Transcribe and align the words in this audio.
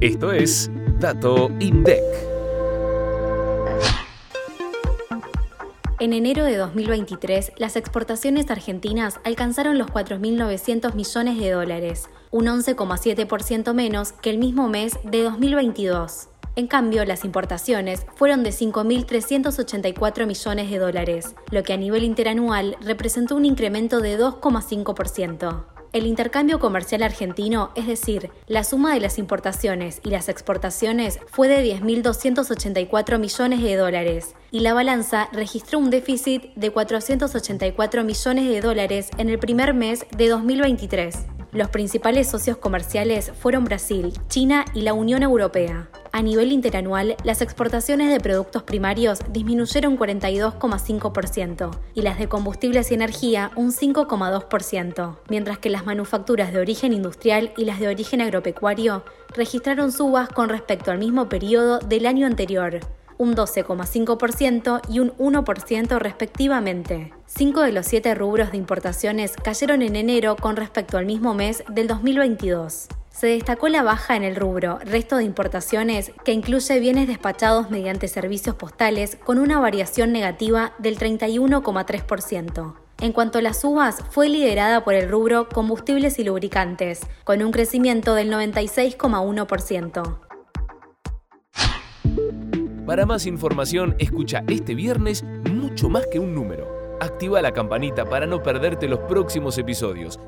Esto 0.00 0.30
es 0.30 0.70
Dato 1.00 1.50
INDEC. 1.58 2.00
En 5.98 6.12
enero 6.12 6.44
de 6.44 6.56
2023, 6.56 7.50
las 7.56 7.74
exportaciones 7.74 8.48
argentinas 8.48 9.18
alcanzaron 9.24 9.76
los 9.76 9.88
4.900 9.88 10.94
millones 10.94 11.40
de 11.40 11.50
dólares, 11.50 12.08
un 12.30 12.46
11,7% 12.46 13.74
menos 13.74 14.12
que 14.12 14.30
el 14.30 14.38
mismo 14.38 14.68
mes 14.68 14.96
de 15.02 15.24
2022. 15.24 16.28
En 16.54 16.68
cambio, 16.68 17.04
las 17.04 17.24
importaciones 17.24 18.06
fueron 18.14 18.44
de 18.44 18.50
5.384 18.50 20.26
millones 20.26 20.70
de 20.70 20.78
dólares, 20.78 21.34
lo 21.50 21.64
que 21.64 21.72
a 21.72 21.76
nivel 21.76 22.04
interanual 22.04 22.76
representó 22.82 23.34
un 23.34 23.44
incremento 23.44 24.00
de 24.00 24.16
2,5%. 24.16 25.77
El 25.92 26.06
intercambio 26.06 26.58
comercial 26.60 27.02
argentino, 27.02 27.70
es 27.74 27.86
decir, 27.86 28.30
la 28.46 28.62
suma 28.62 28.92
de 28.92 29.00
las 29.00 29.18
importaciones 29.18 30.00
y 30.04 30.10
las 30.10 30.28
exportaciones, 30.28 31.18
fue 31.26 31.48
de 31.48 31.64
10.284 31.64 33.18
millones 33.18 33.62
de 33.62 33.76
dólares, 33.76 34.34
y 34.50 34.60
la 34.60 34.74
balanza 34.74 35.30
registró 35.32 35.78
un 35.78 35.88
déficit 35.88 36.52
de 36.56 36.70
484 36.70 38.04
millones 38.04 38.48
de 38.48 38.60
dólares 38.60 39.08
en 39.16 39.30
el 39.30 39.38
primer 39.38 39.72
mes 39.72 40.04
de 40.14 40.28
2023. 40.28 41.26
Los 41.52 41.68
principales 41.70 42.28
socios 42.28 42.58
comerciales 42.58 43.32
fueron 43.40 43.64
Brasil, 43.64 44.12
China 44.28 44.66
y 44.74 44.82
la 44.82 44.92
Unión 44.92 45.22
Europea. 45.22 45.88
A 46.18 46.22
nivel 46.22 46.50
interanual, 46.50 47.14
las 47.22 47.42
exportaciones 47.42 48.10
de 48.10 48.18
productos 48.18 48.64
primarios 48.64 49.20
disminuyeron 49.30 49.96
42,5% 49.96 51.70
y 51.94 52.02
las 52.02 52.18
de 52.18 52.28
combustibles 52.28 52.90
y 52.90 52.94
energía 52.94 53.52
un 53.54 53.70
5,2%, 53.70 55.16
mientras 55.28 55.58
que 55.58 55.70
las 55.70 55.86
manufacturas 55.86 56.52
de 56.52 56.58
origen 56.58 56.92
industrial 56.92 57.52
y 57.56 57.66
las 57.66 57.78
de 57.78 57.86
origen 57.86 58.20
agropecuario 58.20 59.04
registraron 59.32 59.92
subas 59.92 60.28
con 60.28 60.48
respecto 60.48 60.90
al 60.90 60.98
mismo 60.98 61.28
periodo 61.28 61.78
del 61.78 62.04
año 62.04 62.26
anterior, 62.26 62.80
un 63.16 63.36
12,5% 63.36 64.80
y 64.88 64.98
un 64.98 65.12
1% 65.18 65.98
respectivamente. 66.00 67.12
Cinco 67.26 67.60
de 67.60 67.70
los 67.70 67.86
siete 67.86 68.16
rubros 68.16 68.50
de 68.50 68.56
importaciones 68.56 69.36
cayeron 69.36 69.82
en 69.82 69.94
enero 69.94 70.34
con 70.34 70.56
respecto 70.56 70.98
al 70.98 71.06
mismo 71.06 71.32
mes 71.34 71.62
del 71.68 71.86
2022. 71.86 72.88
Se 73.18 73.26
destacó 73.26 73.68
la 73.68 73.82
baja 73.82 74.14
en 74.14 74.22
el 74.22 74.36
rubro 74.36 74.78
resto 74.84 75.16
de 75.16 75.24
importaciones, 75.24 76.12
que 76.24 76.30
incluye 76.30 76.78
bienes 76.78 77.08
despachados 77.08 77.68
mediante 77.68 78.06
servicios 78.06 78.54
postales, 78.54 79.16
con 79.16 79.40
una 79.40 79.58
variación 79.58 80.12
negativa 80.12 80.74
del 80.78 80.96
31,3%. 80.96 82.76
En 83.00 83.12
cuanto 83.12 83.40
a 83.40 83.42
las 83.42 83.64
uvas, 83.64 84.04
fue 84.10 84.28
liderada 84.28 84.84
por 84.84 84.94
el 84.94 85.10
rubro 85.10 85.48
combustibles 85.48 86.20
y 86.20 86.24
lubricantes, 86.24 87.00
con 87.24 87.42
un 87.42 87.50
crecimiento 87.50 88.14
del 88.14 88.30
96,1%. 88.30 90.20
Para 92.86 93.04
más 93.04 93.26
información, 93.26 93.96
escucha 93.98 94.44
este 94.46 94.76
viernes 94.76 95.24
mucho 95.50 95.88
más 95.88 96.06
que 96.06 96.20
un 96.20 96.36
número. 96.36 96.68
Activa 97.00 97.42
la 97.42 97.50
campanita 97.50 98.04
para 98.04 98.26
no 98.26 98.44
perderte 98.44 98.86
los 98.86 99.00
próximos 99.00 99.58
episodios 99.58 100.20